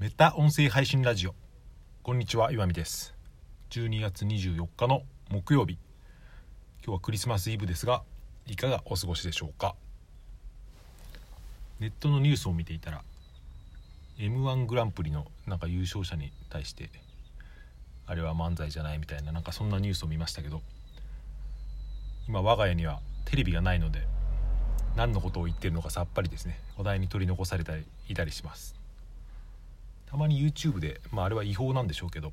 [0.00, 1.34] メタ音声配信ラジオ。
[2.04, 3.16] こんにちは岩見です。
[3.70, 5.76] 12月24日の木曜日。
[6.84, 8.04] 今日はクリスマスイブですが
[8.46, 9.74] いかがお過ごしでしょうか？
[11.80, 13.02] ネットのニュースを見ていたら
[14.20, 16.90] m 1グランプリのなんか優勝者に対して
[18.06, 20.62] あれは漫才じゃないみたいななんかそんなニュースを見ましたけど
[22.28, 24.06] 今我が家にはテレビがないので
[24.94, 26.60] 何のことを言ってるのかさっぱりですね。
[26.76, 28.77] 話題に取り残されたりいたりします。
[30.10, 32.32] たまに YouTube で、まあ、あれは違法なんでしょうけど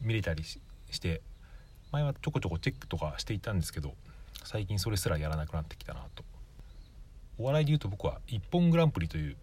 [0.00, 0.60] 見れたりし
[0.98, 1.22] て
[1.92, 3.94] 前はちょこちょこチェックとかしていたんですけど
[4.44, 6.24] 最近それすらやらなくなってきたなと。
[7.38, 9.36] お笑いでいうと僕は「一本グランプリ」という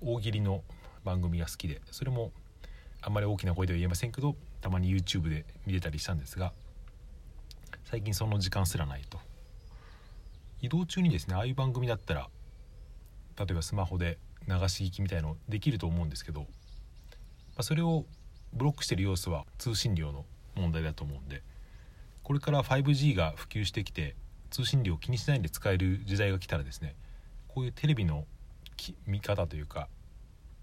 [0.00, 0.64] 大喜利の
[1.04, 2.32] 番組が好きでそれも
[3.02, 6.52] あんまり大きな声では言えませんけどたまに YouTube で見れたりしたんですが
[7.84, 9.20] 最近その時間すらないと。
[10.62, 12.28] 移動中にですねああいう番組だったら
[13.38, 16.46] 例えばスマホで流し聞きみたいのできると思うんですけど、
[17.56, 18.04] まあ、それを
[18.52, 20.24] ブロックしてる要素は通信量の
[20.54, 21.42] 問題だと思うんで
[22.22, 24.14] これから 5G が普及してきて
[24.50, 26.94] 通信量を気にしないで使える時代が来たらですね
[27.48, 28.24] こういうテレビの
[29.06, 29.88] 見方というか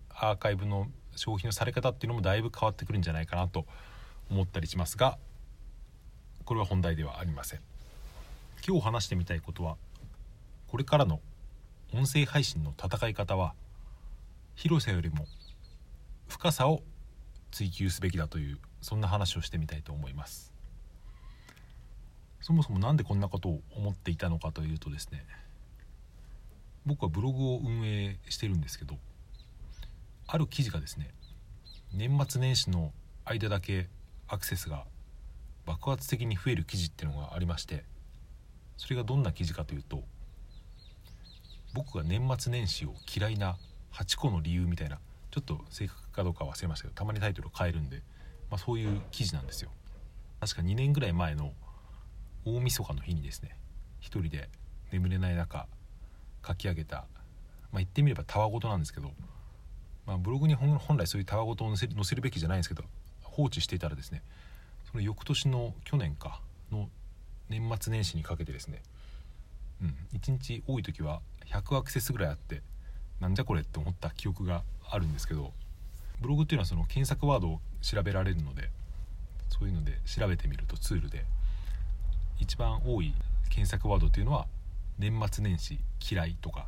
[0.10, 3.66] アーカイブの消費のされ方っていうのもだいぶ変わってくるんじゃないかなと
[4.30, 5.18] 思ったりしますが
[6.46, 7.60] これは本題ではありません。
[8.66, 9.76] 今日話してみたいことは
[10.68, 11.20] これからの
[11.94, 13.54] 音声配信の戦い方は
[14.56, 15.26] 広さよりも
[16.28, 16.84] 深さを
[17.52, 20.54] 追求すべきだというそんな話をしてみたいと思います。
[22.44, 25.26] そもそも何でこんなことを思っていたのかというとですね
[26.86, 28.98] 僕はブログを運営してるんですけど
[30.28, 31.12] ある記事がですね
[31.94, 32.92] 年末年始の
[33.24, 33.88] 間だけ
[34.28, 34.84] アクセスが
[35.66, 37.86] 爆発的に増える記事っていうのがありまして
[38.76, 40.04] それがどんな記事かというと
[41.74, 43.56] 僕が年末年始を嫌いな
[43.94, 45.00] 8個の理由みたいな
[45.34, 48.04] ちょっと正確かどうか忘れましたけどたまにタイトルを変えるんで、
[48.52, 49.72] まあ、そういう記事なんですよ。
[50.40, 51.54] 確か2年ぐらい前の
[52.46, 53.58] 大晦日の日にですね
[54.00, 54.48] 一人で
[54.92, 55.66] 眠れない中
[56.46, 56.98] 書き上げた
[57.72, 59.12] まあ言ってみればたわごとなんですけど、
[60.06, 62.84] まあ、ブログに本来そういうたわごとを載せ載せるべきじゃないんですけど
[63.24, 64.22] 放置していたらですね
[64.92, 66.42] その翌年の去年か
[66.72, 66.90] の
[67.50, 68.84] 年末年始にかけてですね、
[69.82, 72.62] うん、1日多い時は100アクセスぐらいあって
[73.20, 75.52] なんじゃこれって思った記憶があるんですけど
[76.22, 78.70] ブログっていうのはその検索ワードを調べられるので
[79.50, 81.26] そういうので調べてみるとツールで
[82.40, 83.14] 一番多い
[83.50, 84.46] 検索ワードっていうのは
[85.00, 85.80] 年末年始
[86.12, 86.68] 嫌いとか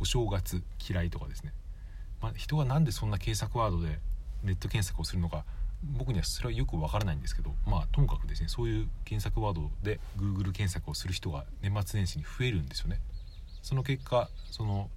[0.00, 1.52] お正月嫌いとかですね、
[2.22, 3.98] まあ、人が何でそんな検索ワードで
[4.44, 5.44] ネット検索をするのか
[5.98, 13.00] 僕にはそれはよくわからないんですけどまあともかくですねそういう検索ワードで Google 検索をする人が年末年始に増えるんですよね。
[13.62, 14.88] その結果その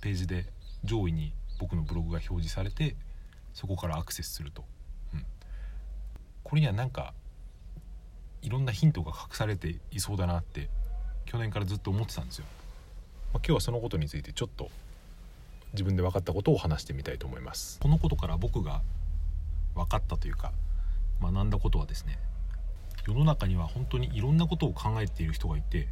[0.00, 0.46] ページで
[0.84, 2.96] 上位に僕のブログが表示されて
[3.54, 4.64] そこからアクセスすると、
[5.14, 5.24] うん、
[6.44, 7.12] これにはなんか
[8.42, 10.68] いろんなヒントが隠されていそうだなって
[11.26, 12.44] 去年からずっと思ってたんですよ、
[13.32, 14.70] まあ、今日はそのことについてちょっと
[15.72, 17.78] 自分で分かったことを話してみたいと思います。
[17.80, 18.80] このことから僕が
[19.74, 20.52] 分かったというか
[21.20, 22.18] 学んだことはですね
[23.06, 25.88] 世の中には本当にいろんなことを考えている人がいて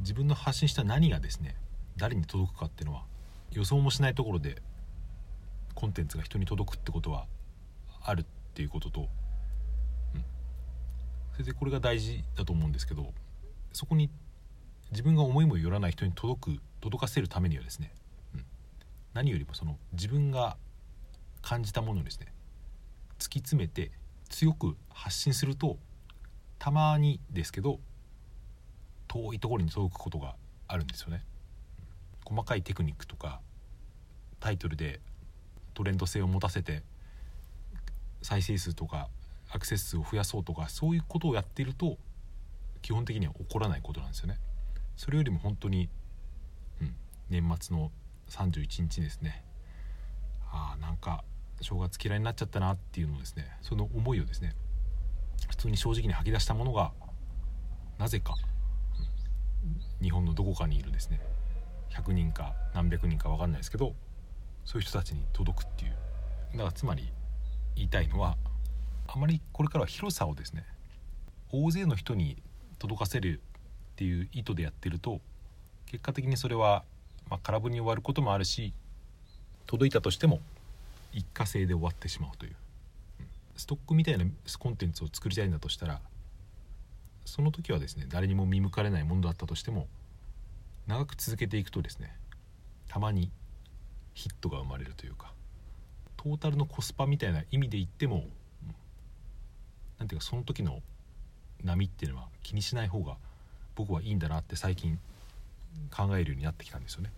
[0.00, 1.56] 自分の発信した何がですね
[1.96, 3.02] 誰に届くかっていうのは
[3.52, 4.62] 予想もしないところで
[5.74, 7.26] コンテンツが人に届くってことは
[8.02, 8.24] あるっ
[8.54, 9.04] ていうことと、う
[10.18, 10.24] ん、
[11.32, 13.12] それでこれが大事だと思うんですけど
[13.72, 14.10] そこに
[14.90, 17.92] 自分が思いもよらない人に届く届かせるためにはですね、
[18.34, 18.44] うん、
[19.12, 20.56] 何よりもその自分が
[21.42, 22.26] 感じたものをですね
[23.18, 23.90] 突き詰めて
[24.28, 25.78] 強く発信すると
[26.58, 27.80] たまにですけど
[29.08, 30.34] 遠いところに届くことが
[30.68, 31.22] あるんですよね。
[32.26, 33.40] 細かいテクニックとか
[34.40, 35.00] タイトルで
[35.74, 36.82] トレンド性を持たせて
[38.20, 39.08] 再生数とか
[39.50, 41.98] アクセス数を増やそうとかそういうことをやっていると
[42.82, 44.38] 基本的には起こらないことなんですよね。
[44.96, 45.88] それよりも本当に、
[46.80, 46.94] うん、
[47.30, 47.90] 年末の
[48.28, 49.44] 31日ですね。
[50.50, 51.24] ああなんか
[51.60, 53.56] 正月嫌いになっちゃったなっていうのをですね。
[53.62, 54.54] その思いをですね
[55.48, 56.92] 普通に正直に吐き出したものが
[57.98, 58.34] なぜか、
[60.00, 61.20] うん、日本のどこかにいるですね。
[61.90, 63.94] 100人か何百人か分かんないですけど
[64.64, 65.96] そういう人たちに届くっていう。
[66.52, 67.12] だからつまり
[67.74, 68.36] 言いたいのは
[69.06, 70.64] あまりこれからは広さをですね
[71.52, 72.42] 大勢の人に
[72.78, 73.40] 届かせる
[73.92, 75.20] っていう意図でやってると
[75.86, 76.84] 結果的にそれは、
[77.30, 78.72] まあ、空振りに終わることもあるし
[79.66, 80.40] 届いたとしても
[81.12, 82.56] 一過性で終わってしまうという。
[83.56, 84.24] ストックみたいな
[84.58, 86.00] コンテンツを作りたいんだとしたら
[87.24, 89.86] その時はですね誰にも見向かれないものだったとしても
[90.86, 92.16] 長く続けていくとですね
[92.88, 93.30] たまに
[94.14, 95.32] ヒットが生まれるというか
[96.16, 98.24] トータルのコスパみたいな意味で言っても
[99.98, 100.80] 何ていうかその時の
[101.64, 103.16] 波っていうのは気にしない方が
[103.74, 104.98] 僕はいいんだなって最近
[105.94, 107.12] 考えるようになってきたんですよね。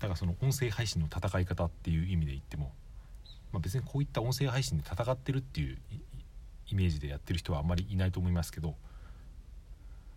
[0.00, 2.72] だからその音声配信の戦い方っていう意味で言っても、
[3.52, 5.78] まあ、別にこういった音声配信で戦ってるっていう
[6.68, 8.74] イメージでやってる人はあんまりいないと思いますけど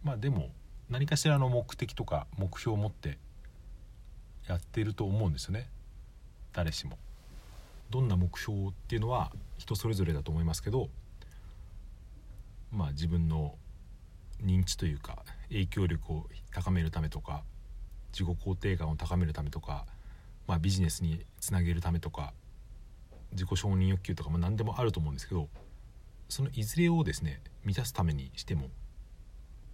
[0.04, 0.50] まあでも
[0.90, 3.18] 何かしらの目的とか目標を持って
[4.48, 5.70] やってると思うんですよね
[6.54, 6.98] 誰しも。
[7.92, 10.90] どんな目標っていうのは人それぞれだと思いますけど
[12.72, 13.56] まあ自分の
[14.44, 17.44] 認知というか影響力を高めるためとか
[18.12, 19.86] 自己肯定感を高めるためとか、
[20.48, 22.34] まあ、ビジネスにつなげるためとか
[23.32, 25.50] 自己承認欲求とかも何でもあると思うんですけど
[26.30, 28.70] そのいずれをですね満たすためにしても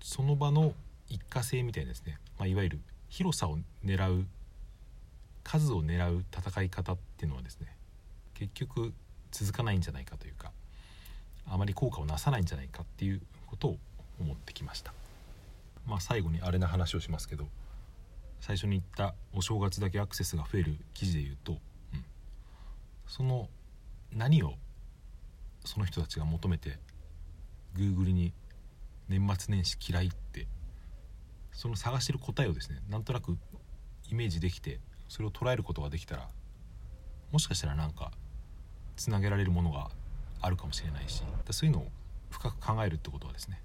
[0.02, 0.74] その場の
[1.10, 2.80] 一過性みたいなですね、まあ、いわゆる
[3.10, 4.26] 広さを狙う
[5.44, 7.68] 数を狙う戦い方っていうのはですね
[8.34, 8.94] 結局
[9.32, 10.52] 続かないんじゃないかというか
[11.48, 13.78] あまり効果をなさないんじゃないかっていうことを
[14.20, 14.94] 思ってきました。
[15.86, 17.48] まあ最後にあれな話をしますけど
[18.42, 21.60] 最初に言ったお正月だけアクセスが増える記事で言うと、うん、
[23.08, 23.50] その
[24.12, 24.54] 何を
[25.64, 26.78] その人たちが求めて
[27.76, 28.34] Google に
[29.08, 30.48] 年末年始嫌いって
[31.56, 33.38] その探してる答えをですねなんとなく
[34.10, 36.28] イメージできてそれを捉えることができたら
[37.32, 38.12] もしかしたらなんか
[38.96, 39.90] つなげられるものが
[40.42, 41.88] あるかもしれないしそういうのを
[42.30, 43.62] 深く考えるってことはですね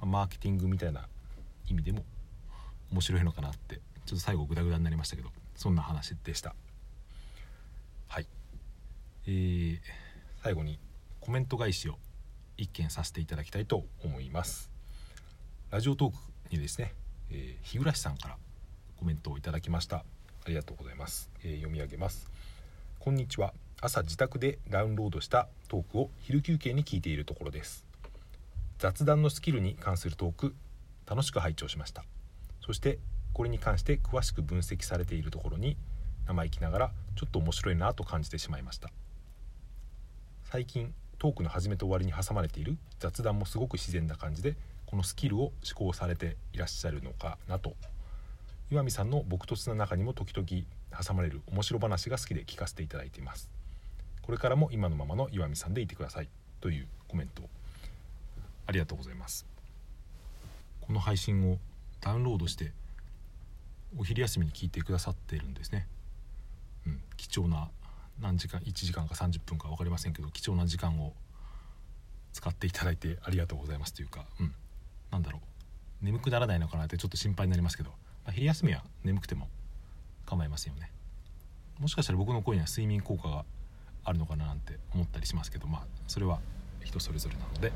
[0.00, 1.08] マーケティングみたいな
[1.68, 2.04] 意味でも
[2.92, 6.54] 面白いのかなってちょっと最後グダグダになりましたけどそんな話でした。
[8.08, 8.26] はい。
[9.26, 9.78] えー、
[10.42, 10.78] 最後に
[11.20, 11.98] コメント返しを
[12.56, 14.70] 一件させていただきたいと思います。
[15.70, 16.18] ラジオトーク
[16.54, 16.94] にですね、
[17.30, 18.36] えー、日暮さんから
[18.96, 19.96] コメントをいただきました。
[19.96, 20.04] あ
[20.48, 22.30] りがとうございます、えー、読み上げます。
[22.98, 23.52] こんにちは。
[23.80, 27.84] 朝自宅でダウンロードしたトークを昼休憩に聞いているところです。
[28.78, 30.54] 雑談のスキルに関するトーク
[31.06, 32.04] 楽しく拝聴しました。
[32.64, 32.98] そして
[33.32, 35.76] これに関して詳しく分析されているところに
[36.26, 38.90] 生意気ながらちょっと面白いなと感じてしまいました。
[40.44, 44.56] 最近トークの始めと終わりに挟まれている雑談もすごく自然な感じで
[44.86, 47.74] このスキルを思考されていらっしゃるのかなと。
[48.70, 53.50] 岩見さんの僕とつな中にも時々挟まれる面白話が好きで聞かせていただいています。
[54.22, 56.28] これからも今のままの岩見さんでいてください。
[56.60, 57.42] というコメント。
[58.66, 59.46] ありがとうございます。
[60.80, 61.58] この配信を
[62.00, 62.72] ダウンロードして
[63.96, 65.86] お昼休みに聞いてくださっているんですね、
[66.86, 67.68] うん、貴重な
[68.20, 71.14] 何時間1時間か30分か分かりませんけど貴重な時間を
[72.32, 74.54] 使っていただいてありがとうございますというか、うん、
[75.14, 75.38] なんだろ
[76.02, 76.04] う。
[76.04, 77.96] 眠くならないのかなってちょっと心配になりますけど、ま
[78.28, 79.48] あ、昼休みは眠くても
[80.26, 80.90] 構いませんよね。
[81.78, 83.44] もしかしたら僕の声には睡眠効果が
[84.04, 85.66] あるのかななんて思ったりしますけど。
[85.66, 86.40] まあそれは
[86.82, 87.72] 人それぞれなので。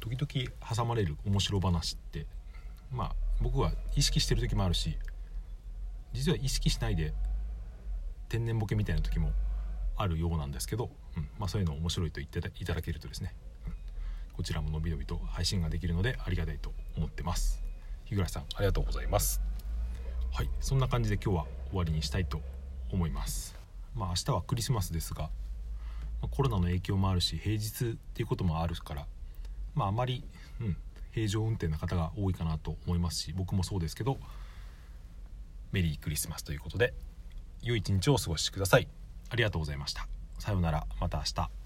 [0.00, 2.26] 時々挟まれる面白話って
[2.92, 4.98] まあ僕は意識してる時もあるし
[6.12, 7.14] 実は意識しないで
[8.28, 9.32] 天然ボケみたいな時も
[9.96, 13.34] あるようなんですけど、うんまあ、そういうの面白いと言っていただけるとですね、
[13.66, 13.72] うん、
[14.36, 17.62] こちらものびのびと配信ができるのでありがたいと思ってます。
[18.04, 19.40] 日暮さんありがとうございます。
[20.32, 22.40] はいそんな感じで今日は終わりにしたいと
[22.90, 23.56] 思います。
[23.94, 25.30] まあ明日はクリスマスですが、
[26.20, 29.06] まあ、コロナの影響もあるし平日っていうこともあるから
[29.74, 30.24] まああまり、
[30.60, 30.76] うん、
[31.12, 34.18] 平常運転な方が多いかなと思いますし僕もそうですけど
[35.72, 36.94] メリークリスマスということで
[37.64, 38.88] 良い一日をお過ごしください。
[39.30, 40.06] ありがとうございました。
[40.38, 40.86] さようなら。
[41.00, 41.63] また明日。